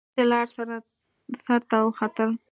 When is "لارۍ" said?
0.31-0.49